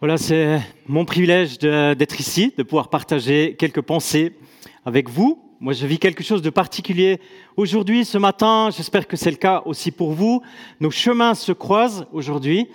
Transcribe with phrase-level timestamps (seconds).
[0.00, 4.32] Voilà, c'est mon privilège d'être ici, de pouvoir partager quelques pensées
[4.86, 5.38] avec vous.
[5.60, 7.20] Moi, je vis quelque chose de particulier
[7.54, 8.70] aujourd'hui, ce matin.
[8.74, 10.40] J'espère que c'est le cas aussi pour vous.
[10.80, 12.68] Nos chemins se croisent aujourd'hui.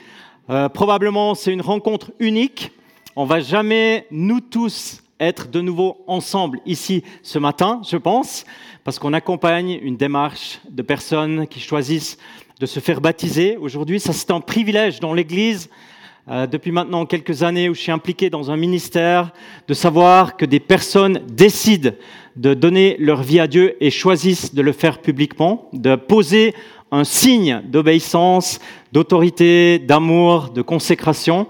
[0.52, 2.72] Euh, probablement, c'est une rencontre unique.
[3.16, 8.46] On va jamais, nous tous, être de nouveau ensemble ici ce matin, je pense,
[8.84, 12.20] parce qu'on accompagne une démarche de personnes qui choisissent
[12.60, 14.00] de se faire baptiser aujourd'hui.
[14.00, 15.72] Ça, c'est un privilège dans l'Église
[16.28, 19.32] euh, depuis maintenant quelques années où je suis impliqué dans un ministère,
[19.68, 21.92] de savoir que des personnes décident
[22.36, 26.56] de donner leur vie à Dieu et choisissent de le faire publiquement, de poser
[26.92, 28.60] un signe d'obéissance,
[28.92, 31.46] d'autorité, d'amour, de consécration.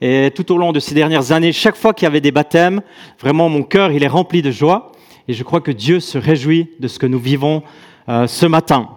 [0.00, 2.80] Et tout au long de ces dernières années, chaque fois qu'il y avait des baptêmes,
[3.20, 4.92] vraiment mon cœur, il est rempli de joie.
[5.28, 7.62] Et je crois que Dieu se réjouit de ce que nous vivons
[8.08, 8.88] euh, ce matin.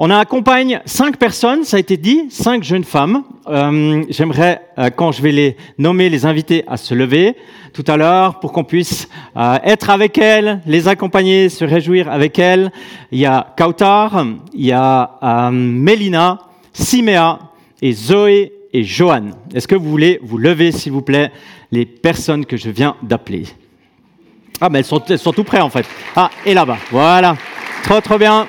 [0.00, 3.24] On accompagne cinq personnes, ça a été dit, cinq jeunes femmes.
[3.48, 7.34] Euh, J'aimerais, euh, quand je vais les nommer, les inviter à se lever
[7.72, 12.38] tout à l'heure pour qu'on puisse euh, être avec elles, les accompagner, se réjouir avec
[12.38, 12.70] elles.
[13.10, 14.24] Il y a Kautar,
[14.54, 16.38] il y a Mélina,
[16.72, 17.40] Siméa
[17.82, 19.30] et Zoé et Johan.
[19.52, 21.32] Est-ce que vous voulez vous lever, s'il vous plaît,
[21.72, 23.46] les personnes que je viens d'appeler?
[24.60, 25.86] Ah, mais elles sont, elles sont tout près en fait.
[26.14, 27.36] Ah, et là-bas, voilà.
[27.82, 28.46] Trop, trop bien.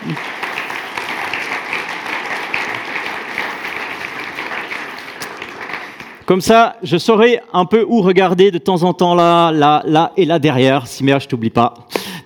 [6.29, 10.11] Comme ça, je saurai un peu où regarder de temps en temps là, là, là
[10.15, 10.85] et là derrière.
[10.85, 11.73] Si merde, je t'oublie pas,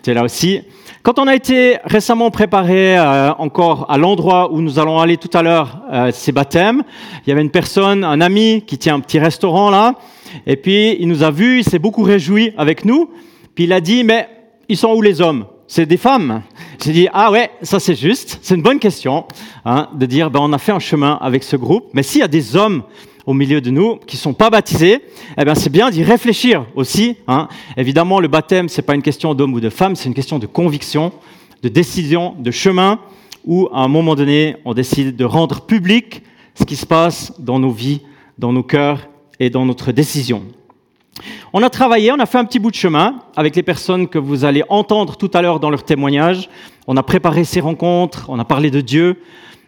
[0.04, 0.59] tu es là aussi.
[1.04, 5.30] Quand on a été récemment préparé euh, encore à l'endroit où nous allons aller tout
[5.31, 6.84] à l'heure, euh, ces baptêmes,
[7.26, 9.96] il y avait une personne, un ami qui tient un petit restaurant là,
[10.46, 13.09] et puis il nous a vus, il s'est beaucoup réjoui avec nous,
[13.56, 14.28] puis il a dit, mais
[14.68, 15.46] ils sont où les hommes?
[15.66, 16.42] C'est des femmes.
[16.84, 19.24] J'ai dit, ah ouais, ça c'est juste, c'est une bonne question,
[19.64, 22.24] hein, de dire, ben, on a fait un chemin avec ce groupe, mais s'il y
[22.24, 22.84] a des hommes
[23.26, 25.02] au milieu de nous qui sont pas baptisés,
[25.38, 27.18] eh bien c'est bien d'y réfléchir aussi.
[27.28, 27.48] Hein.
[27.78, 30.48] Évidemment, le baptême c'est pas une question d'homme ou de femme, c'est une question de
[30.48, 31.12] conviction,
[31.62, 33.00] de décision, de chemin,
[33.46, 36.24] où à un moment donné on décide de rendre public
[36.56, 38.02] ce qui se passe dans nos vies,
[38.38, 39.08] dans nos cœurs
[39.40, 40.44] et dans notre décision.
[41.53, 44.18] On a travaillé, on a fait un petit bout de chemin avec les personnes que
[44.18, 46.50] vous allez entendre tout à l'heure dans leur témoignage.
[46.88, 49.22] On a préparé ces rencontres, on a parlé de Dieu,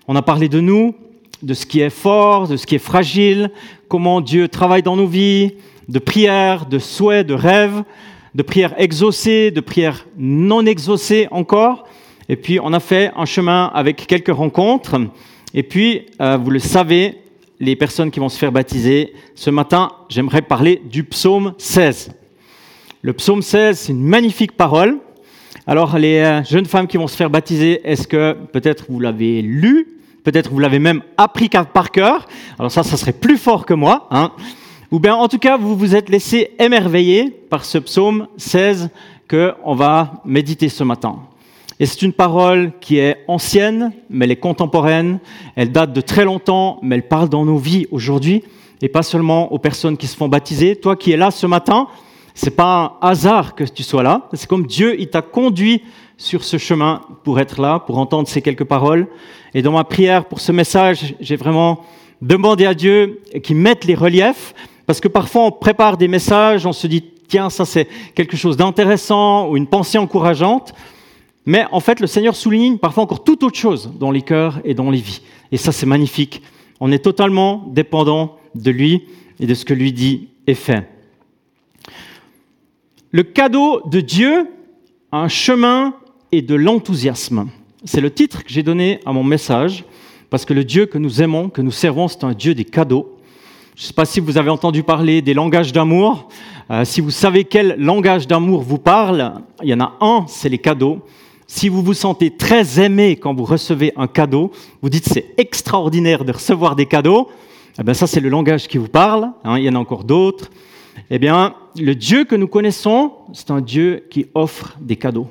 [0.07, 0.95] on a parlé de nous,
[1.45, 3.51] de ce qui est fort, de ce qui est fragile,
[3.87, 5.53] comment Dieu travaille dans nos vies,
[5.87, 7.83] de prières, de souhaits, de rêves,
[8.33, 11.87] de prières exaucées, de prières non exaucées encore.
[12.29, 14.95] Et puis on a fait un chemin avec quelques rencontres.
[15.53, 17.19] Et puis, euh, vous le savez,
[17.59, 22.11] les personnes qui vont se faire baptiser, ce matin, j'aimerais parler du psaume 16.
[23.03, 24.97] Le psaume 16, c'est une magnifique parole.
[25.67, 29.43] Alors, les euh, jeunes femmes qui vont se faire baptiser, est-ce que peut-être vous l'avez
[29.43, 29.94] lu?
[30.25, 32.27] Peut-être vous l'avez même appris par cœur.
[32.57, 34.07] Alors ça, ça serait plus fort que moi.
[34.09, 34.31] Hein.
[34.91, 38.89] Ou bien, en tout cas, vous vous êtes laissé émerveiller par ce psaume 16
[39.27, 41.19] que on va méditer ce matin.
[41.79, 45.19] Et c'est une parole qui est ancienne, mais elle est contemporaine.
[45.55, 48.43] Elle date de très longtemps, mais elle parle dans nos vies aujourd'hui,
[48.81, 50.75] et pas seulement aux personnes qui se font baptiser.
[50.75, 51.87] Toi qui es là ce matin,
[52.35, 54.27] c'est pas un hasard que tu sois là.
[54.33, 55.81] C'est comme Dieu, il t'a conduit
[56.17, 59.07] sur ce chemin pour être là, pour entendre ces quelques paroles.
[59.53, 61.83] Et dans ma prière pour ce message, j'ai vraiment
[62.21, 64.53] demandé à Dieu qu'il mette les reliefs,
[64.85, 68.57] parce que parfois on prépare des messages, on se dit, tiens, ça c'est quelque chose
[68.57, 70.73] d'intéressant ou une pensée encourageante,
[71.45, 74.73] mais en fait le Seigneur souligne parfois encore toute autre chose dans les cœurs et
[74.73, 75.21] dans les vies.
[75.53, 76.41] Et ça c'est magnifique.
[76.81, 79.03] On est totalement dépendant de lui
[79.39, 80.94] et de ce que lui dit et fait.
[83.15, 84.45] Le cadeau de Dieu,
[85.13, 85.93] un chemin
[86.33, 87.47] et de l'enthousiasme.
[87.85, 89.85] C'est le titre que j'ai donné à mon message,
[90.29, 93.15] parce que le Dieu que nous aimons, que nous servons, c'est un Dieu des cadeaux.
[93.77, 96.27] Je ne sais pas si vous avez entendu parler des langages d'amour.
[96.69, 100.49] Euh, si vous savez quel langage d'amour vous parle, il y en a un, c'est
[100.49, 100.99] les cadeaux.
[101.47, 104.51] Si vous vous sentez très aimé quand vous recevez un cadeau,
[104.81, 107.29] vous dites c'est extraordinaire de recevoir des cadeaux,
[107.79, 109.31] eh bien ça c'est le langage qui vous parle.
[109.45, 110.49] Hein, il y en a encore d'autres.
[111.09, 115.29] Eh bien, le Dieu que nous connaissons, c'est un Dieu qui offre des cadeaux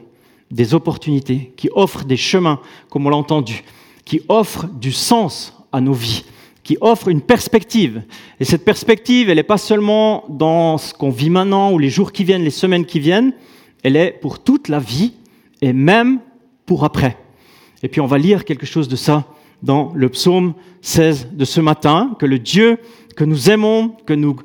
[0.55, 3.65] des opportunités, qui offre des chemins, comme on l'a entendu,
[4.05, 6.25] qui offre du sens à nos vies,
[6.63, 8.03] qui offre une perspective.
[8.39, 12.13] Et cette perspective, elle n'est pas seulement dans ce qu'on vit maintenant ou les jours
[12.13, 13.33] qui viennent, les semaines qui viennent,
[13.83, 15.15] elle est pour toute la vie
[15.61, 16.21] et même
[16.67, 17.19] pour après.
[17.83, 19.27] Et puis on va lire quelque chose de ça
[19.63, 22.79] dans le psaume 16 de ce matin, que le Dieu
[23.17, 24.37] que nous aimons, que nous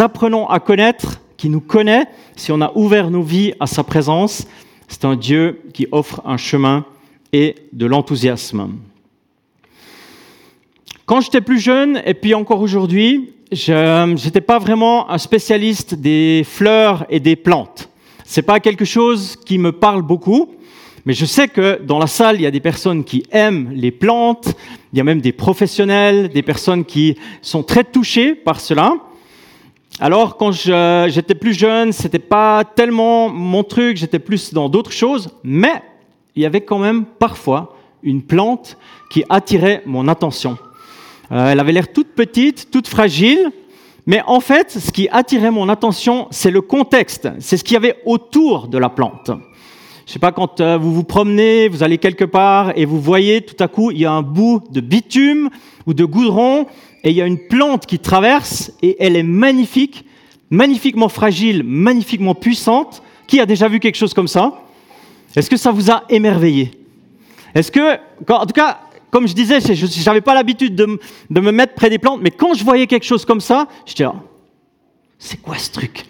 [0.00, 4.46] apprenons à connaître, qui nous connaît, si on a ouvert nos vies à sa présence,
[4.88, 6.84] c'est un Dieu qui offre un chemin
[7.32, 8.70] et de l'enthousiasme.
[11.06, 16.42] Quand j'étais plus jeune, et puis encore aujourd'hui, je n'étais pas vraiment un spécialiste des
[16.44, 17.88] fleurs et des plantes.
[18.24, 20.50] C'est pas quelque chose qui me parle beaucoup,
[21.08, 23.90] mais je sais que dans la salle, il y a des personnes qui aiment les
[23.90, 24.54] plantes,
[24.92, 28.94] il y a même des professionnels, des personnes qui sont très touchées par cela.
[30.00, 35.30] Alors, quand j'étais plus jeune, c'était pas tellement mon truc, j'étais plus dans d'autres choses,
[35.42, 35.82] mais
[36.36, 38.76] il y avait quand même parfois une plante
[39.10, 40.58] qui attirait mon attention.
[41.32, 43.50] Euh, elle avait l'air toute petite, toute fragile,
[44.04, 47.78] mais en fait, ce qui attirait mon attention, c'est le contexte, c'est ce qu'il y
[47.78, 49.30] avait autour de la plante.
[50.08, 53.42] Je sais pas, quand euh, vous vous promenez, vous allez quelque part et vous voyez
[53.42, 55.50] tout à coup, il y a un bout de bitume
[55.86, 56.66] ou de goudron
[57.04, 60.06] et il y a une plante qui traverse et elle est magnifique,
[60.48, 63.02] magnifiquement fragile, magnifiquement puissante.
[63.26, 64.62] Qui a déjà vu quelque chose comme ça?
[65.36, 66.70] Est-ce que ça vous a émerveillé?
[67.54, 67.98] Est-ce que,
[68.30, 68.78] en tout cas,
[69.10, 70.86] comme je disais, je n'avais pas l'habitude de,
[71.38, 74.08] me mettre près des plantes, mais quand je voyais quelque chose comme ça, je disais,
[75.18, 76.06] c'est quoi ce truc?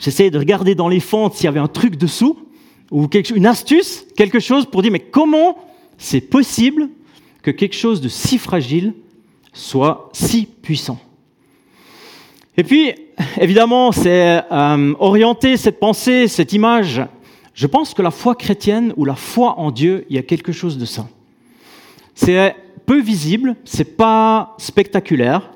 [0.00, 2.36] J'essayais de regarder dans les fentes s'il y avait un truc dessous,
[2.90, 5.58] ou une astuce, quelque chose pour dire, mais comment
[5.98, 6.88] c'est possible
[7.42, 8.94] que quelque chose de si fragile
[9.52, 10.98] soit si puissant?
[12.56, 12.92] Et puis,
[13.40, 17.02] évidemment, c'est euh, orienter cette pensée, cette image.
[17.54, 20.52] Je pense que la foi chrétienne ou la foi en Dieu, il y a quelque
[20.52, 21.08] chose de ça.
[22.14, 22.54] C'est
[22.86, 25.52] peu visible, c'est pas spectaculaire,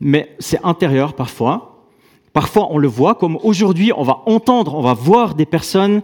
[0.00, 1.86] mais c'est intérieur parfois.
[2.32, 6.00] Parfois, on le voit, comme aujourd'hui, on va entendre, on va voir des personnes,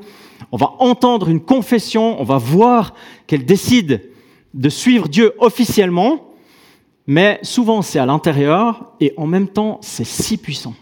[0.52, 2.94] on va entendre une confession, on va voir
[3.26, 3.96] qu'elles décident
[4.54, 6.32] de suivre Dieu officiellement,
[7.06, 10.74] mais souvent c'est à l'intérieur et en même temps c'est si puissant.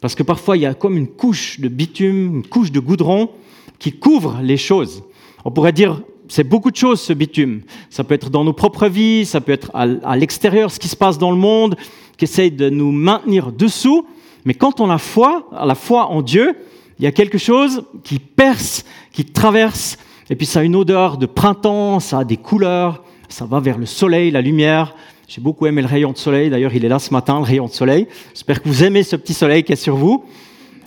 [0.00, 3.30] Parce que parfois il y a comme une couche de bitume, une couche de goudron
[3.78, 5.02] qui couvre les choses.
[5.44, 7.62] On pourrait dire c'est beaucoup de choses, ce bitume.
[7.90, 10.96] Ça peut être dans nos propres vies, ça peut être à, l'extérieur, ce qui se
[10.96, 11.76] passe dans le monde,
[12.16, 14.06] qui essaye de nous maintenir dessous.
[14.44, 16.56] Mais quand on a foi, la foi en Dieu,
[16.98, 19.98] il y a quelque chose qui perce, qui traverse,
[20.30, 23.78] et puis ça a une odeur de printemps, ça a des couleurs, ça va vers
[23.78, 24.94] le soleil, la lumière.
[25.26, 27.66] J'ai beaucoup aimé le rayon de soleil, d'ailleurs il est là ce matin, le rayon
[27.66, 28.06] de soleil.
[28.32, 30.24] J'espère que vous aimez ce petit soleil qui est sur vous,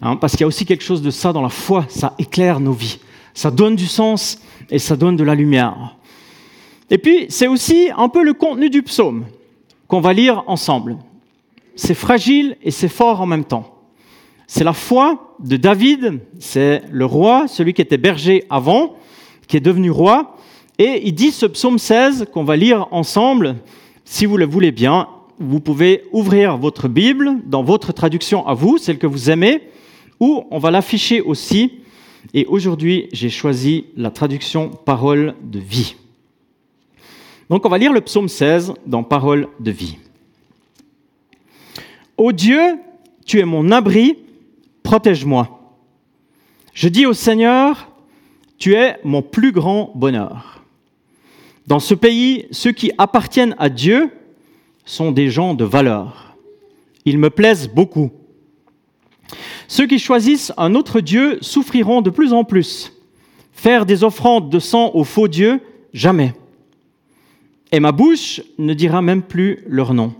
[0.01, 2.59] hein, parce qu'il y a aussi quelque chose de ça dans la foi, ça éclaire
[2.59, 2.99] nos vies,
[3.33, 4.39] ça donne du sens,
[4.69, 5.95] et ça donne de la lumière.
[6.89, 9.25] Et puis, c'est aussi un peu le contenu du psaume
[9.87, 10.97] qu'on va lire ensemble.
[11.75, 13.76] C'est fragile et c'est fort en même temps.
[14.47, 18.95] C'est la foi de David, c'est le roi, celui qui était berger avant,
[19.47, 20.37] qui est devenu roi.
[20.79, 23.57] Et il dit ce psaume 16 qu'on va lire ensemble.
[24.05, 25.07] Si vous le voulez bien,
[25.37, 29.61] vous pouvez ouvrir votre Bible dans votre traduction à vous, celle que vous aimez,
[30.19, 31.71] ou on va l'afficher aussi
[32.33, 35.95] et aujourd'hui, j'ai choisi la traduction Parole de vie.
[37.49, 39.97] Donc on va lire le psaume 16 dans Parole de vie.
[42.17, 42.75] Ô Dieu,
[43.25, 44.17] tu es mon abri,
[44.87, 45.75] protège-moi.
[46.73, 47.91] Je dis au Seigneur,
[48.57, 50.63] tu es mon plus grand bonheur.
[51.67, 54.09] Dans ce pays, ceux qui appartiennent à Dieu
[54.85, 56.37] sont des gens de valeur.
[57.03, 58.11] Ils me plaisent beaucoup.
[59.67, 62.93] Ceux qui choisissent un autre Dieu souffriront de plus en plus.
[63.51, 65.59] Faire des offrandes de sang aux faux dieux,
[65.91, 66.33] jamais.
[67.73, 70.13] Et ma bouche ne dira même plus leur nom.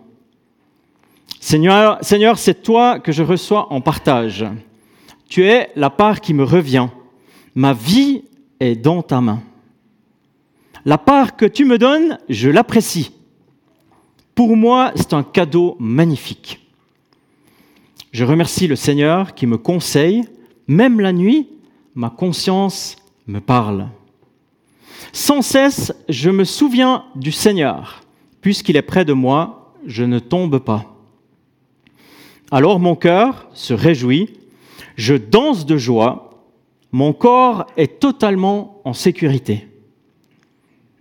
[1.48, 4.46] Seigneur, c'est toi que je reçois en partage.
[5.30, 6.90] Tu es la part qui me revient.
[7.56, 8.26] Ma vie
[8.60, 9.42] est dans ta main.
[10.84, 13.14] La part que tu me donnes, je l'apprécie.
[14.36, 16.68] Pour moi, c'est un cadeau magnifique.
[18.12, 20.26] Je remercie le Seigneur qui me conseille,
[20.68, 21.48] même la nuit,
[21.96, 23.88] ma conscience me parle.
[25.14, 28.02] Sans cesse, je me souviens du Seigneur.
[28.42, 30.97] Puisqu'il est près de moi, je ne tombe pas.
[32.52, 34.34] Alors mon cœur se réjouit,
[34.96, 36.46] je danse de joie,
[36.92, 39.68] mon corps est totalement en sécurité.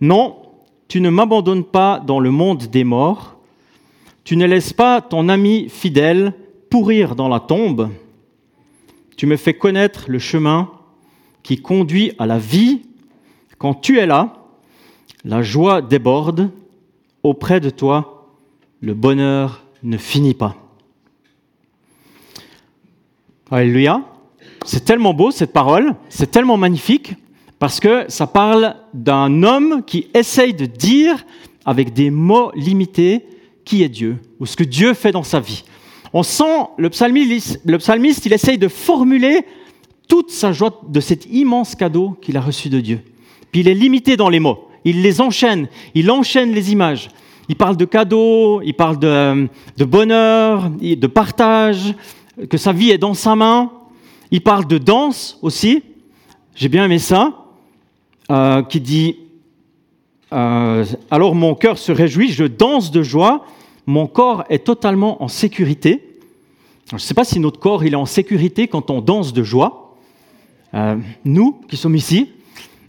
[0.01, 0.37] Non,
[0.87, 3.37] tu ne m'abandonnes pas dans le monde des morts,
[4.23, 6.33] tu ne laisses pas ton ami fidèle
[6.69, 7.89] pourrir dans la tombe,
[9.15, 10.69] tu me fais connaître le chemin
[11.43, 12.81] qui conduit à la vie.
[13.57, 14.33] Quand tu es là,
[15.23, 16.51] la joie déborde.
[17.23, 18.27] Auprès de toi,
[18.79, 20.66] le bonheur ne finit pas.
[23.51, 24.01] Alléluia.
[24.65, 27.13] C'est tellement beau cette parole, c'est tellement magnifique,
[27.59, 31.25] parce que ça parle d'un homme qui essaye de dire
[31.65, 33.25] avec des mots limités
[33.63, 35.63] qui est Dieu, ou ce que Dieu fait dans sa vie
[36.13, 39.45] on sent le psalmiste, le psalmiste, il essaye de formuler
[40.07, 43.01] toute sa joie de cet immense cadeau qu'il a reçu de Dieu.
[43.51, 44.67] Puis il est limité dans les mots.
[44.85, 47.09] Il les enchaîne, il enchaîne les images.
[47.49, 51.93] Il parle de cadeaux, il parle de, bonheur, de partage,
[52.49, 53.71] que sa vie est dans sa main.
[54.31, 55.83] Il parle de danse aussi.
[56.55, 57.45] J'ai bien aimé ça.
[58.29, 59.19] Euh, qui dit
[60.33, 63.45] euh, Alors mon cœur se réjouit, je danse de joie,
[63.85, 66.19] mon corps est totalement en sécurité.
[66.89, 69.95] je ne sais pas si notre corps est en sécurité quand on danse de joie.
[70.73, 72.31] Euh, nous qui sommes ici,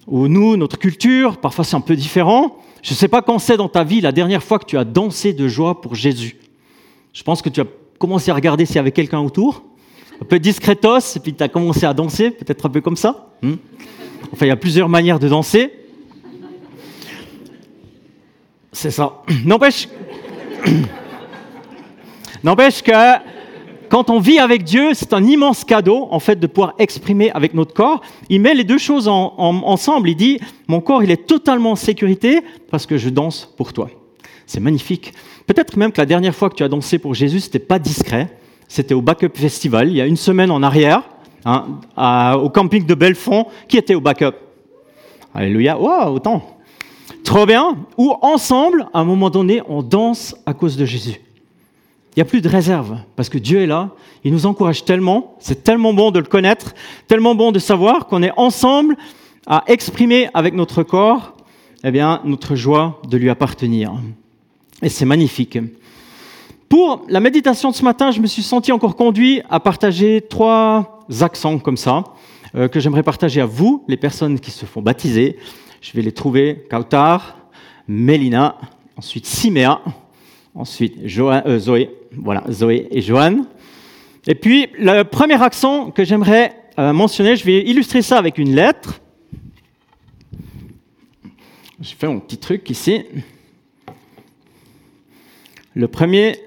[0.09, 2.57] ou nous, notre culture, parfois c'est un peu différent.
[2.83, 4.85] Je ne sais pas quand c'est dans ta vie la dernière fois que tu as
[4.85, 6.37] dansé de joie pour Jésus.
[7.13, 7.67] Je pense que tu as
[7.99, 9.65] commencé à regarder s'il y avait quelqu'un autour,
[10.21, 13.29] un peu discretos, et puis tu as commencé à danser, peut-être un peu comme ça.
[13.43, 13.55] Hmm.
[14.33, 15.73] enfin, il y a plusieurs manières de danser.
[18.73, 19.23] C'est ça.
[19.45, 19.89] N'empêche,
[22.45, 22.93] n'empêche que
[23.89, 27.55] quand on vit avec Dieu, c'est un immense cadeau, en fait, de pouvoir exprimer avec
[27.55, 28.03] notre corps.
[28.29, 30.11] Il met les deux choses ensemble.
[30.11, 32.41] Il dit, mon corps, il est totalement en sécurité
[32.71, 33.89] parce que je danse pour toi.
[34.47, 35.15] C'est magnifique.
[35.49, 38.29] Peut-être même que la dernière fois que tu as dansé pour Jésus, c'était pas discret.
[38.69, 41.03] C'était au Backup Festival, il y a une semaine en arrière,
[41.47, 41.65] hein,
[42.37, 43.47] au camping de Belfond.
[43.67, 44.35] Qui était au Backup?
[45.35, 45.79] Alléluia.
[45.79, 46.59] Waouh, autant.
[47.25, 47.79] Trop bien.
[47.97, 51.19] Ou ensemble, à un moment donné, on danse à cause de Jésus.
[52.15, 53.91] Il n'y a plus de réserve, parce que Dieu est là,
[54.25, 56.75] il nous encourage tellement, c'est tellement bon de le connaître,
[57.07, 58.97] tellement bon de savoir qu'on est ensemble
[59.47, 61.35] à exprimer avec notre corps
[61.85, 63.95] eh bien, notre joie de lui appartenir.
[64.83, 65.59] Et c'est magnifique.
[66.69, 71.07] Pour la méditation de ce matin, je me suis senti encore conduit à partager trois
[71.21, 72.05] accents comme ça,
[72.55, 75.39] euh, que j'aimerais partager à vous, les personnes qui se font baptiser.
[75.81, 77.39] Je vais les trouver Kautar,
[77.89, 78.57] Mélina,
[78.97, 79.81] ensuite Siméa,
[80.55, 83.47] ensuite euh, Zoé, voilà, Zoé et Joanne.
[84.27, 88.55] Et puis, le premier accent que j'aimerais euh, mentionner, je vais illustrer ça avec une
[88.55, 89.01] lettre.
[91.81, 93.05] J'ai fait mon petit truc ici.
[95.79, 96.41] Le premier,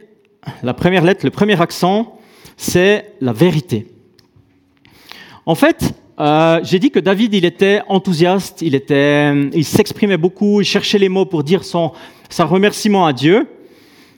[0.61, 2.19] la première lettre, le premier accent,
[2.57, 3.87] c'est la vérité.
[5.45, 10.59] En fait, euh, j'ai dit que David, il était enthousiaste, il, était, il s'exprimait beaucoup,
[10.59, 11.93] il cherchait les mots pour dire son,
[12.29, 13.47] son remerciement à Dieu.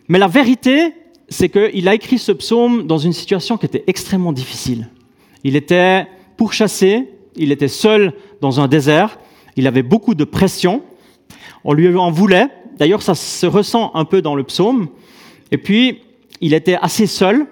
[0.07, 0.95] Mais la vérité,
[1.29, 4.89] c'est qu'il a écrit ce psaume dans une situation qui était extrêmement difficile.
[5.43, 9.19] Il était pourchassé, il était seul dans un désert,
[9.57, 10.81] il avait beaucoup de pression,
[11.63, 12.47] on lui en voulait,
[12.79, 14.87] d'ailleurs ça se ressent un peu dans le psaume,
[15.53, 15.99] et puis
[16.41, 17.45] il était assez seul,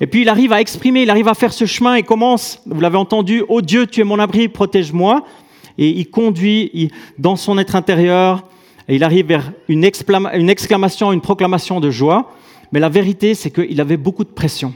[0.00, 2.80] et puis il arrive à exprimer, il arrive à faire ce chemin et commence, vous
[2.80, 5.22] l'avez entendu, Oh Dieu, tu es mon abri, protège-moi,
[5.76, 8.44] et il conduit dans son être intérieur,
[8.88, 12.32] et il arrive vers une, exclamation, une proclamation de joie.
[12.72, 14.72] Mais la vérité, c'est qu'il avait beaucoup de pression.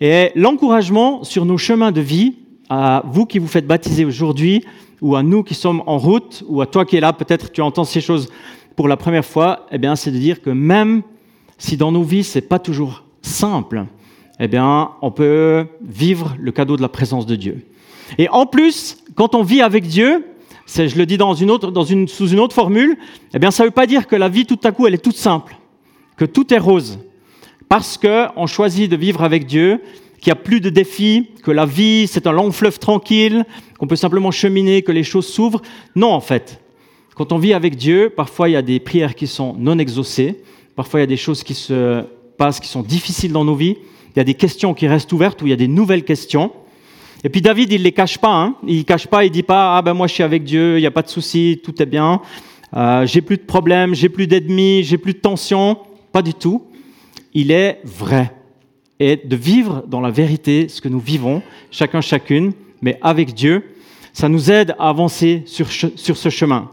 [0.00, 2.36] Et l'encouragement sur nos chemins de vie,
[2.70, 4.64] à vous qui vous faites baptiser aujourd'hui,
[5.02, 7.60] ou à nous qui sommes en route, ou à toi qui es là, peut-être tu
[7.60, 8.30] entends ces choses
[8.76, 11.02] pour la première fois, eh bien, c'est de dire que même
[11.58, 13.86] si dans nos vies, c'est pas toujours simple,
[14.40, 17.66] eh bien, on peut vivre le cadeau de la présence de Dieu.
[18.18, 20.24] Et en plus, quand on vit avec Dieu,
[20.66, 21.18] je le dis
[22.08, 22.96] sous une autre formule,
[23.32, 24.98] eh bien, ça ne veut pas dire que la vie tout à coup elle est
[25.04, 25.56] toute simple,
[26.16, 26.98] que tout est rose,
[27.68, 29.80] parce qu'on choisit de vivre avec Dieu,
[30.20, 33.44] qu'il n'y a plus de défis, que la vie c'est un long fleuve tranquille,
[33.78, 35.62] qu'on peut simplement cheminer, que les choses s'ouvrent.
[35.94, 36.60] Non, en fait,
[37.14, 40.42] quand on vit avec Dieu, parfois il y a des prières qui sont non exaucées,
[40.76, 42.04] parfois il y a des choses qui se
[42.36, 43.76] passent qui sont difficiles dans nos vies,
[44.14, 46.52] il y a des questions qui restent ouvertes ou il y a des nouvelles questions.
[47.24, 48.32] Et puis David, il ne les cache pas.
[48.32, 48.54] Hein.
[48.66, 50.80] Il ne cache pas, il dit pas, ah ben moi je suis avec Dieu, il
[50.80, 52.20] n'y a pas de souci, tout est bien.
[52.76, 55.78] Euh, j'ai plus de problèmes, j'ai plus d'ennemis, j'ai plus de tensions.
[56.12, 56.62] Pas du tout.
[57.32, 58.32] Il est vrai.
[59.00, 62.52] Et de vivre dans la vérité ce que nous vivons, chacun chacune,
[62.82, 63.64] mais avec Dieu,
[64.12, 66.70] ça nous aide à avancer sur, sur ce chemin.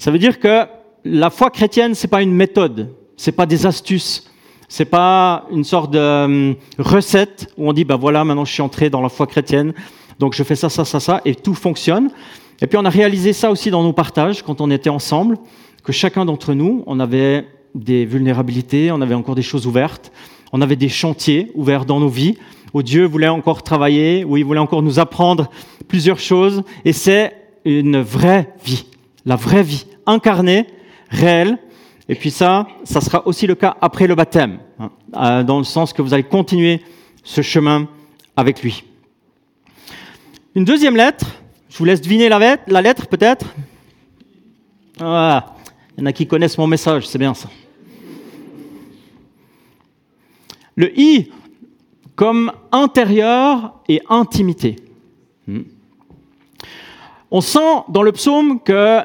[0.00, 0.64] Ça veut dire que
[1.04, 4.30] la foi chrétienne, c'est pas une méthode, c'est pas des astuces,
[4.68, 8.62] c'est pas une sorte de euh, recette où on dit, ben voilà, maintenant je suis
[8.62, 9.72] entré dans la foi chrétienne,
[10.18, 12.10] donc je fais ça, ça, ça, ça, et tout fonctionne.
[12.60, 15.38] Et puis on a réalisé ça aussi dans nos partages quand on était ensemble,
[15.82, 20.12] que chacun d'entre nous, on avait des vulnérabilités, on avait encore des choses ouvertes,
[20.52, 22.38] on avait des chantiers ouverts dans nos vies,
[22.72, 25.50] où Dieu voulait encore travailler, où il voulait encore nous apprendre
[25.88, 27.32] plusieurs choses, et c'est
[27.64, 28.86] une vraie vie,
[29.26, 30.66] la vraie vie, incarnée,
[31.10, 31.58] réelle,
[32.08, 35.64] et puis ça, ça sera aussi le cas après le baptême, hein, euh, dans le
[35.64, 36.82] sens que vous allez continuer
[37.22, 37.88] ce chemin
[38.36, 38.84] avec lui.
[40.54, 41.26] Une deuxième lettre,
[41.70, 43.46] je vous laisse deviner la, lettre peut-être.
[45.00, 45.54] Ah,
[45.96, 47.48] il y en a qui connaissent mon message, c'est bien ça.
[50.76, 51.30] Le I
[52.14, 54.76] comme intérieur et intimité.
[55.46, 55.62] Hmm.
[57.30, 59.00] On sent dans le psaume que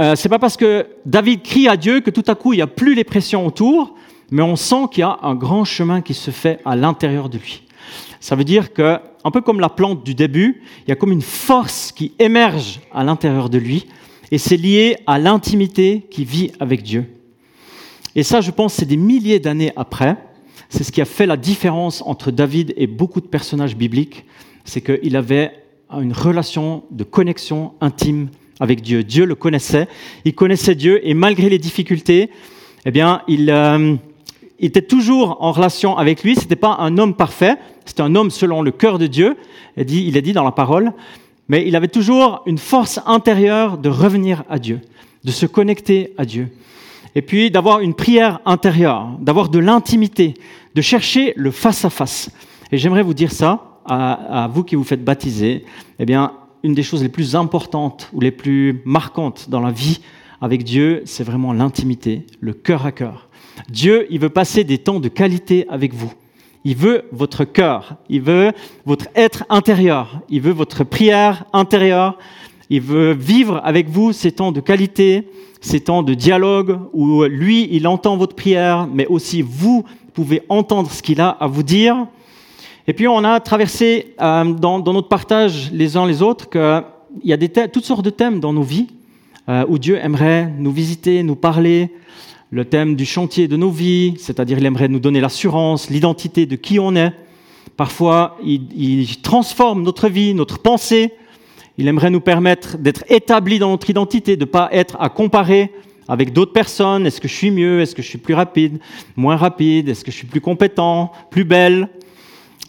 [0.00, 2.62] euh, c'est pas parce que David crie à Dieu que tout à coup il n'y
[2.62, 3.94] a plus les pressions autour,
[4.30, 7.36] mais on sent qu'il y a un grand chemin qui se fait à l'intérieur de
[7.36, 7.62] lui.
[8.18, 11.12] Ça veut dire que, un peu comme la plante du début, il y a comme
[11.12, 13.86] une force qui émerge à l'intérieur de lui,
[14.30, 17.04] et c'est lié à l'intimité qui vit avec Dieu.
[18.14, 20.16] Et ça, je pense, c'est des milliers d'années après.
[20.68, 24.24] C'est ce qui a fait la différence entre David et beaucoup de personnages bibliques.
[24.64, 25.52] C'est qu'il avait
[25.92, 28.28] une relation de connexion intime
[28.60, 29.02] avec Dieu.
[29.02, 29.88] Dieu le connaissait,
[30.24, 32.30] il connaissait Dieu, et malgré les difficultés,
[32.86, 33.96] eh bien, il, euh,
[34.60, 36.36] était toujours en relation avec lui.
[36.36, 39.36] C'était pas un homme parfait, c'était un homme selon le cœur de Dieu.
[39.76, 40.92] Il, dit, est dit dans la parole,
[41.48, 44.80] mais il avait toujours une force intérieure de revenir à Dieu,
[45.24, 46.48] de se connecter à Dieu.
[47.14, 50.34] Et puis d'avoir une prière intérieure, d'avoir de l'intimité,
[50.74, 52.30] de chercher le face-à-face.
[52.70, 55.64] Et j'aimerais vous dire ça à, à, vous qui vous faites baptiser.
[55.98, 60.00] Eh bien, une des choses les plus importantes ou les plus marquantes dans la vie
[60.40, 63.28] avec Dieu, c'est vraiment l'intimité, le cœur à cœur.
[63.68, 66.12] Dieu, il veut passer des temps de qualité avec vous.
[66.64, 68.52] Il veut votre cœur, il veut
[68.84, 72.18] votre être intérieur, il veut votre prière intérieure,
[72.68, 75.28] il veut vivre avec vous ces temps de qualité,
[75.60, 80.90] ces temps de dialogue où lui, il entend votre prière, mais aussi vous pouvez entendre
[80.90, 82.06] ce qu'il a à vous dire.
[82.86, 86.84] Et puis on a traversé euh, dans, notre partage les uns les autres qu'il
[87.24, 88.88] y a toutes sortes de thèmes dans nos vies
[89.48, 91.90] euh, où Dieu aimerait nous visiter, nous parler,
[92.50, 96.56] le thème du chantier de nos vies, c'est-à-dire il aimerait nous donner l'assurance, l'identité de
[96.56, 97.12] qui on est.
[97.76, 101.12] Parfois, il, transforme notre vie, notre pensée.
[101.78, 105.72] Il aimerait nous permettre d'être établis dans notre identité, de ne pas être à comparer
[106.08, 107.06] avec d'autres personnes.
[107.06, 107.80] Est-ce que je suis mieux?
[107.80, 108.80] Est-ce que je suis plus rapide
[109.16, 109.88] Moins rapide?
[109.88, 111.88] Est-ce que je suis plus compétent Plus belle?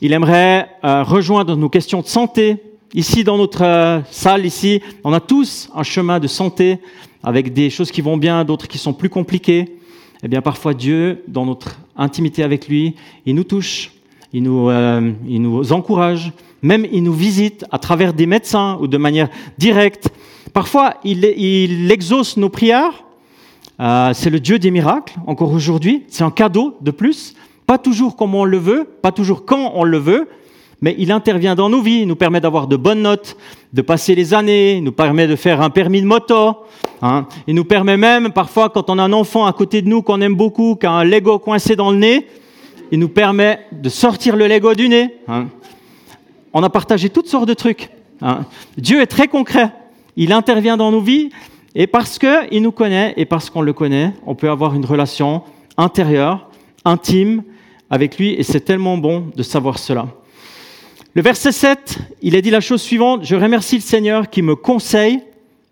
[0.04, 2.58] Il aimerait euh, rejoindre nos questions de santé.
[2.96, 6.80] Ici, dans notre euh, salle, ici, on a tous un chemin de santé
[7.22, 9.78] avec des choses qui vont bien, d'autres qui sont plus compliquées,
[10.24, 12.96] eh bien parfois Dieu, dans notre intimité avec lui,
[13.28, 13.92] il nous touche,
[14.34, 16.32] il nous, euh, il nous encourage,
[16.64, 20.10] même il nous visite à travers des médecins ou de manière directe.
[20.52, 23.04] Parfois, il, exauce nos prières.
[24.14, 26.04] C'est le Dieu des miracles, encore aujourd'hui.
[26.08, 27.36] C'est un cadeau de plus.
[27.72, 30.28] Pas toujours comme on le veut, pas toujours quand on le veut,
[30.82, 33.38] mais il intervient dans nos vies, il nous permet d'avoir de bonnes notes,
[33.72, 36.66] de passer les années, il nous permet de faire un permis de moto,
[37.02, 37.28] hein.
[37.48, 40.20] il nous permet même, parfois, quand on a un enfant à côté de nous qu'on
[40.20, 42.28] aime beaucoup, qui a un Lego coincé dans le nez,
[42.92, 45.16] il nous permet de sortir le Lego du nez.
[45.30, 45.48] Hein.
[46.52, 47.90] On a partagé toutes sortes de trucs.
[48.22, 48.40] Hein.
[48.78, 49.72] Dieu est très concret,
[50.18, 51.30] il intervient dans nos vies,
[51.74, 55.44] et parce qu'il nous connaît et parce qu'on le connaît, on peut avoir une relation
[55.78, 56.50] intérieure,
[56.84, 57.44] intime
[57.92, 60.08] avec lui, et c'est tellement bon de savoir cela.
[61.14, 64.56] Le verset 7, il a dit la chose suivante, je remercie le Seigneur qui me
[64.56, 65.20] conseille,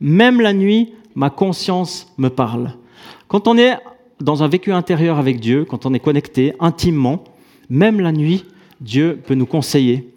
[0.02, 2.74] même la nuit, ma conscience me parle.
[3.30, 3.78] Quand on est
[4.20, 7.24] dans un vécu intérieur avec Dieu, quand on est connecté intimement,
[7.70, 8.44] même la nuit,
[8.82, 10.10] Dieu peut nous conseiller.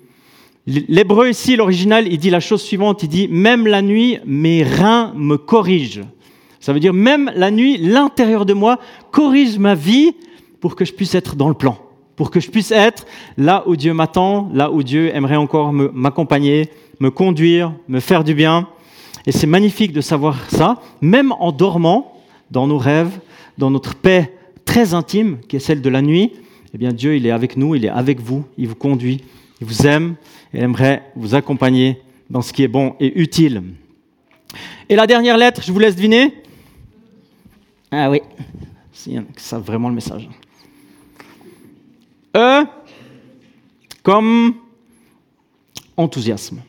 [0.67, 5.13] L'hébreu ici, l'original, il dit la chose suivante, il dit, même la nuit, mes reins
[5.15, 6.03] me corrigent.
[6.59, 8.81] Ça veut dire, même la nuit, l'intérieur de moi
[9.13, 10.15] corrige ma vie
[10.61, 11.79] pour que je puisse être dans le plan
[12.23, 13.05] pour que je puisse être
[13.37, 18.33] là où Dieu m'attend, là où Dieu aimerait encore m'accompagner, me, conduire, me faire du
[18.33, 18.69] bien.
[19.27, 23.19] Et c'est magnifique de savoir ça, même en dormant, dans nos rêves,
[23.59, 24.33] dans notre paix
[24.65, 26.31] très intime, qui est celle de la nuit.
[26.73, 29.25] Eh bien, Dieu, il est avec nous, il est avec vous, il vous conduit,
[29.61, 30.15] il vous aime
[30.55, 33.65] et aimerait vous accompagner dans ce qui est bon et utile.
[34.89, 36.33] Et la dernière lettre, je vous laisse deviner.
[37.91, 38.21] Ah oui,
[39.37, 40.29] ça vraiment le message.
[42.37, 42.65] E
[44.03, 44.55] comme
[45.97, 46.61] enthousiasme.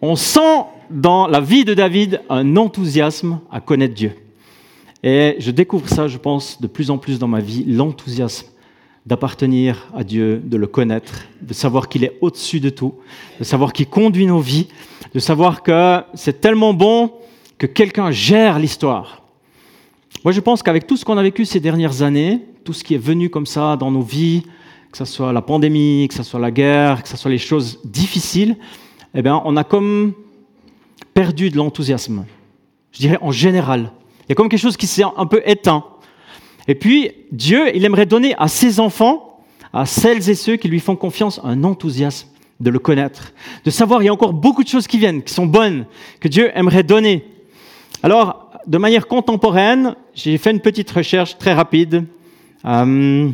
[0.00, 4.12] On sent dans la vie de David un enthousiasme à connaître Dieu.
[5.02, 8.48] Et je découvre ça, je pense, de plus en plus dans ma vie, l'enthousiasme
[9.06, 12.94] d'appartenir à Dieu, de le connaître, de savoir qu'il est au-dessus de tout,
[13.38, 14.68] de savoir qu'il conduit nos vies,
[15.12, 17.12] de savoir que c'est tellement bon
[17.58, 19.22] que quelqu'un gère l'histoire.
[20.24, 22.94] Moi, je pense qu'avec tout ce qu'on a vécu ces dernières années, tout ce qui
[22.94, 24.42] est venu comme ça dans nos vies,
[24.90, 27.80] que ce soit la pandémie, que ce soit la guerre, que ce soit les choses
[27.84, 28.56] difficiles,
[29.14, 30.14] eh bien, on a comme
[31.12, 32.24] perdu de l'enthousiasme.
[32.92, 33.92] Je dirais en général.
[34.22, 35.84] Il y a comme quelque chose qui s'est un peu éteint.
[36.66, 39.40] Et puis, Dieu, il aimerait donner à ses enfants,
[39.72, 42.28] à celles et ceux qui lui font confiance, un enthousiasme
[42.60, 43.32] de le connaître,
[43.64, 45.86] de savoir qu'il y a encore beaucoup de choses qui viennent, qui sont bonnes,
[46.20, 47.24] que Dieu aimerait donner.
[48.02, 52.04] Alors, de manière contemporaine, j'ai fait une petite recherche très rapide
[52.64, 53.30] euh,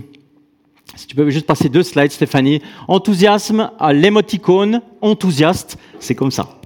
[0.96, 2.60] si tu peux juste passer deux slides, Stéphanie.
[2.88, 6.60] Enthousiasme à l'émoticône, enthousiaste, c'est comme ça.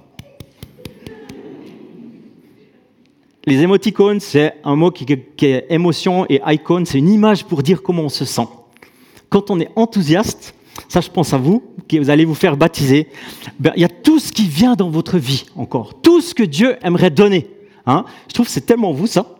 [3.45, 7.83] les émoticônes, c'est un mot qui, est émotion et icône, c'est une image pour dire
[7.83, 8.47] comment on se sent.
[9.29, 10.55] Quand on est enthousiaste,
[10.89, 13.07] ça je pense à vous, qui vous allez vous faire baptiser,
[13.59, 16.43] ben, il y a tout ce qui vient dans votre vie encore, tout ce que
[16.43, 17.47] Dieu aimerait donner.
[17.85, 18.05] Hein.
[18.27, 19.35] Je trouve que c'est tellement vous ça,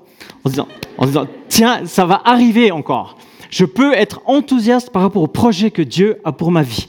[0.45, 3.17] en disant, en disant, tiens, ça va arriver encore.
[3.49, 6.87] Je peux être enthousiaste par rapport au projet que Dieu a pour ma vie.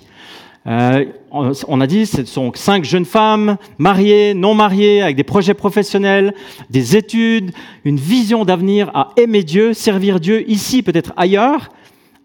[0.66, 5.54] Euh, on a dit, ce sont cinq jeunes femmes, mariées, non mariées, avec des projets
[5.54, 6.34] professionnels,
[6.70, 7.52] des études,
[7.84, 11.70] une vision d'avenir à aimer Dieu, servir Dieu ici, peut-être ailleurs.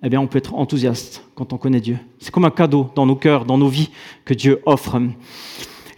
[0.04, 1.98] Eh bien, on peut être enthousiaste quand on connaît Dieu.
[2.20, 3.92] C'est comme un cadeau dans nos cœurs, dans nos vies
[4.26, 5.00] que Dieu offre.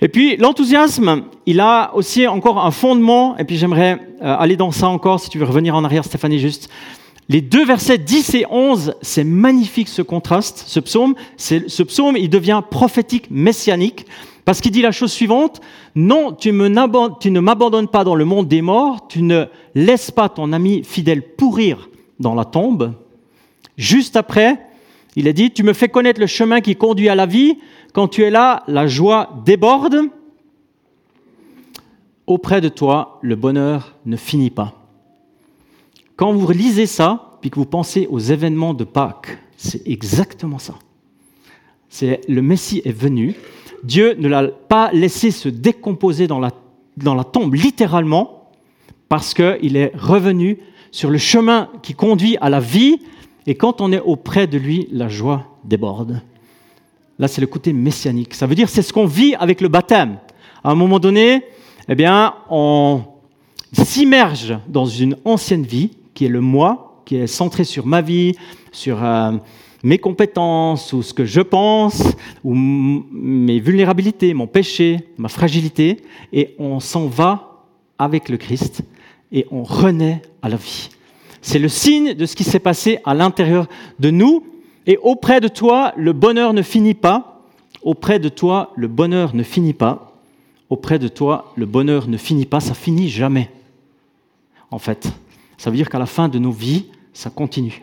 [0.01, 4.71] Et puis, l'enthousiasme, il a aussi encore un fondement, et puis j'aimerais euh, aller dans
[4.71, 6.69] ça encore, si tu veux revenir en arrière, Stéphanie, juste.
[7.29, 10.65] Les deux versets 10 et 11, c'est magnifique ce contraste.
[10.67, 14.05] Ce psaume, ce psaume, il devient prophétique, messianique,
[14.45, 15.61] parce qu'il dit la chose suivante,
[15.95, 16.51] non, tu,
[17.19, 20.83] tu ne m'abandonnes pas dans le monde des morts, tu ne laisses pas ton ami
[20.83, 22.93] fidèle pourrir dans la tombe.
[23.77, 24.59] Juste après,
[25.15, 27.57] il a dit, tu me fais connaître le chemin qui conduit à la vie,
[27.93, 30.01] quand tu es là, la joie déborde.
[32.25, 34.73] Auprès de toi, le bonheur ne finit pas.
[36.15, 40.75] Quand vous lisez ça, puis que vous pensez aux événements de Pâques, c'est exactement ça.
[41.89, 43.35] C'est le Messie est venu.
[43.83, 46.51] Dieu ne l'a pas laissé se décomposer dans la,
[46.97, 48.49] dans la tombe, littéralement,
[49.09, 50.57] parce qu'il est revenu
[50.91, 52.99] sur le chemin qui conduit à la vie.
[53.45, 56.21] Et quand on est auprès de lui, la joie déborde.
[57.19, 58.33] Là, c'est le côté messianique.
[58.33, 60.17] Ça veut dire c'est ce qu'on vit avec le baptême.
[60.63, 61.43] À un moment donné,
[61.89, 63.01] eh bien, on
[63.73, 68.35] s'immerge dans une ancienne vie qui est le moi, qui est centré sur ma vie,
[68.71, 69.33] sur euh,
[69.83, 72.03] mes compétences, ou ce que je pense,
[72.43, 75.97] ou mes vulnérabilités, mon péché, ma fragilité,
[76.31, 77.65] et on s'en va
[77.99, 78.83] avec le Christ
[79.31, 80.89] et on renaît à la vie.
[81.43, 83.67] C'est le signe de ce qui s'est passé à l'intérieur
[83.99, 84.45] de nous,
[84.87, 87.41] et auprès de toi, le bonheur ne finit pas.
[87.83, 90.21] Auprès de toi, le bonheur ne finit pas.
[90.69, 92.61] Auprès de toi, le bonheur ne finit pas.
[92.61, 93.51] Ça finit jamais,
[94.71, 95.11] en fait.
[95.57, 97.81] Ça veut dire qu'à la fin de nos vies, ça continue.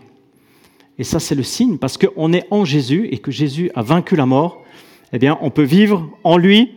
[0.98, 4.16] Et ça, c'est le signe, parce qu'on est en Jésus et que Jésus a vaincu
[4.16, 4.62] la mort,
[5.12, 6.72] eh bien, on peut vivre en lui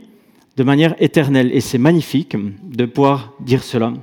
[0.57, 1.49] de manière éternelle.
[1.53, 3.93] Et c'est magnifique de pouvoir dire cela.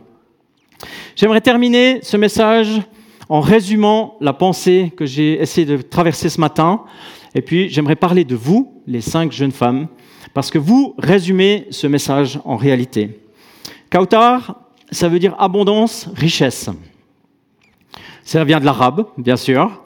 [1.17, 2.81] J'aimerais terminer ce message
[3.29, 6.83] en résumant la pensée que j'ai essayé de traverser ce matin.
[7.35, 9.87] Et puis, j'aimerais parler de vous, les cinq jeunes femmes,
[10.35, 13.21] parce que vous résumez ce message en réalité.
[13.91, 16.71] Kautar, ça veut dire abondance, richesse.
[18.25, 19.83] Ça vient de l'arabe, bien sûr.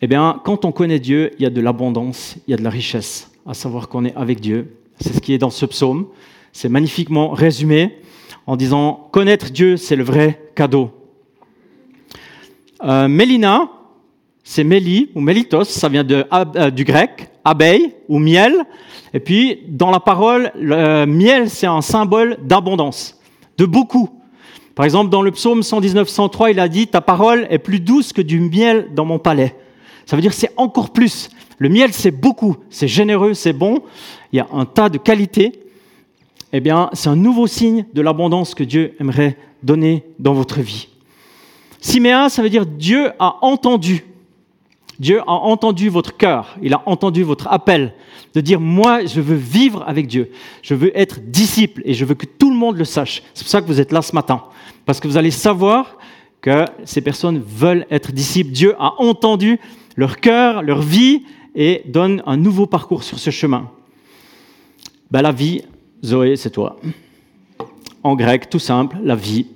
[0.00, 2.64] Eh bien, quand on connaît Dieu, il y a de l'abondance, il y a de
[2.64, 4.76] la richesse, à savoir qu'on est avec Dieu.
[5.00, 6.06] C'est ce qui est dans ce psaume.
[6.52, 7.98] C'est magnifiquement résumé
[8.46, 10.90] en disant connaître Dieu, c'est le vrai cadeau.
[12.84, 13.68] Euh, Mélina,
[14.42, 18.64] c'est Méli ou Mélitos, ça vient euh, du grec, abeille ou miel.
[19.14, 23.20] Et puis, dans la parole, le miel, c'est un symbole d'abondance,
[23.58, 24.10] de beaucoup.
[24.74, 28.12] Par exemple, dans le psaume 119, 103, il a dit Ta parole est plus douce
[28.12, 29.54] que du miel dans mon palais.
[30.06, 31.30] Ça veut dire c'est encore plus.
[31.58, 33.80] Le miel, c'est beaucoup, c'est généreux, c'est bon.
[34.32, 35.61] Il y a un tas de qualités.
[36.52, 40.88] Eh bien, c'est un nouveau signe de l'abondance que Dieu aimerait donner dans votre vie.
[41.80, 44.04] Siméa, ça veut dire Dieu a entendu.
[44.98, 47.94] Dieu a entendu votre cœur, il a entendu votre appel
[48.34, 50.30] de dire moi je veux vivre avec Dieu,
[50.62, 53.22] je veux être disciple et je veux que tout le monde le sache.
[53.34, 54.44] C'est pour ça que vous êtes là ce matin.
[54.84, 55.96] Parce que vous allez savoir
[56.40, 58.52] que ces personnes veulent être disciples.
[58.52, 59.58] Dieu a entendu
[59.96, 61.22] leur cœur, leur vie,
[61.54, 63.70] et donne un nouveau parcours sur ce chemin.
[65.10, 65.62] Ben, la vie,
[66.04, 66.78] Zoé, c'est toi.
[68.02, 69.46] En grec, tout simple, la vie.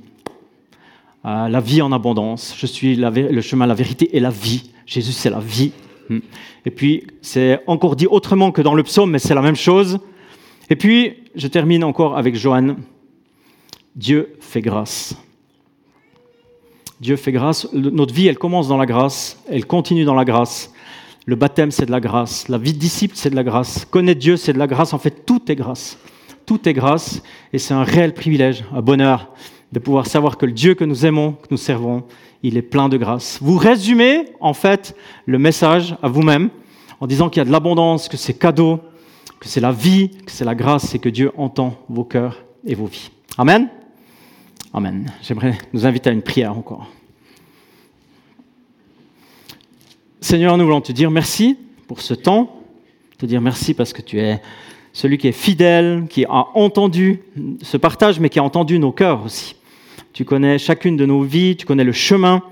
[1.24, 2.54] Euh, la vie en abondance.
[2.56, 4.70] Je suis le chemin, la vérité et la vie.
[4.86, 5.72] Jésus, c'est la vie.
[6.08, 6.20] Hmm.
[6.64, 9.98] Et puis, c'est encore dit autrement que dans le psaume, mais c'est la même chose.
[10.70, 12.76] Et puis, je termine encore avec Joanne.
[13.96, 15.16] Dieu fait grâce.
[17.00, 17.68] Dieu fait grâce.
[17.72, 20.72] Notre vie, elle commence dans la grâce, elle continue dans la grâce.
[21.24, 22.48] Le baptême, c'est de la grâce.
[22.48, 23.84] La vie de disciple, c'est de la grâce.
[23.84, 24.92] Connaître Dieu, c'est de la grâce.
[24.92, 25.98] En fait, tout est grâce.
[26.46, 27.22] Tout est grâce.
[27.52, 29.32] Et c'est un réel privilège, un bonheur
[29.72, 32.04] de pouvoir savoir que le Dieu que nous aimons, que nous servons,
[32.42, 33.38] il est plein de grâce.
[33.42, 36.50] Vous résumez, en fait, le message à vous-même
[37.00, 38.80] en disant qu'il y a de l'abondance, que c'est cadeau,
[39.40, 42.74] que c'est la vie, que c'est la grâce et que Dieu entend vos cœurs et
[42.74, 43.10] vos vies.
[43.36, 43.68] Amen.
[44.72, 45.12] Amen.
[45.22, 46.86] J'aimerais nous inviter à une prière encore.
[50.20, 52.62] Seigneur, nous voulons te dire merci pour ce temps,
[53.18, 54.40] te dire merci parce que tu es
[54.96, 57.20] celui qui est fidèle, qui a entendu
[57.60, 59.54] ce partage, mais qui a entendu nos cœurs aussi.
[60.14, 62.42] Tu connais chacune de nos vies, tu connais le chemin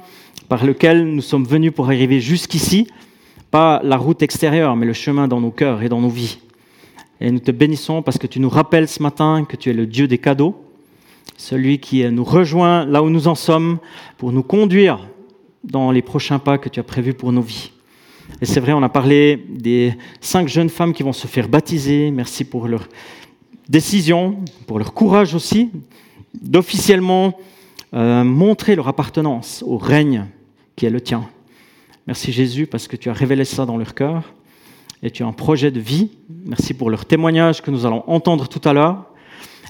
[0.50, 2.86] par lequel nous sommes venus pour arriver jusqu'ici,
[3.50, 6.36] pas la route extérieure, mais le chemin dans nos cœurs et dans nos vies.
[7.18, 9.86] Et nous te bénissons parce que tu nous rappelles ce matin que tu es le
[9.86, 10.54] Dieu des cadeaux,
[11.38, 13.78] celui qui nous rejoint là où nous en sommes
[14.18, 15.08] pour nous conduire
[15.62, 17.70] dans les prochains pas que tu as prévus pour nos vies.
[18.40, 22.10] Et c'est vrai, on a parlé des cinq jeunes femmes qui vont se faire baptiser.
[22.10, 22.88] Merci pour leur
[23.68, 25.70] décision, pour leur courage aussi,
[26.34, 27.38] d'officiellement
[27.94, 30.26] euh, montrer leur appartenance au règne
[30.76, 31.28] qui est le tien.
[32.06, 34.34] Merci Jésus parce que tu as révélé ça dans leur cœur
[35.02, 36.10] et tu as un projet de vie.
[36.44, 39.06] Merci pour leur témoignage que nous allons entendre tout à l'heure.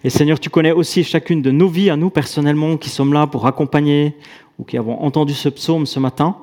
[0.02, 3.26] Et Seigneur, tu connais aussi chacune de nos vies, à nous personnellement, qui sommes là
[3.26, 4.14] pour accompagner
[4.58, 6.36] ou qui avons entendu ce psaume ce matin.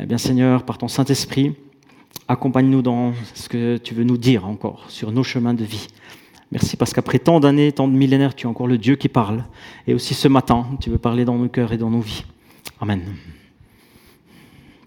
[0.00, 1.54] Eh bien Seigneur, par ton Saint-Esprit,
[2.28, 5.88] accompagne-nous dans ce que tu veux nous dire encore sur nos chemins de vie.
[6.52, 9.44] Merci parce qu'après tant d'années, tant de millénaires, tu es encore le Dieu qui parle.
[9.86, 12.24] Et aussi ce matin, tu veux parler dans nos cœurs et dans nos vies.
[12.80, 13.02] Amen.